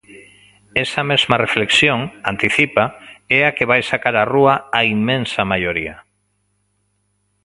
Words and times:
Esa 0.83 1.01
mesma 1.11 1.35
reflexión, 1.45 1.99
anticipa, 2.31 2.85
é 3.37 3.39
a 3.45 3.53
que 3.57 3.69
vai 3.71 3.81
sacar 3.91 4.15
á 4.21 4.23
rúa 4.33 4.55
"á 4.77 4.79
inmensa 4.95 5.41
maioría". 5.51 5.95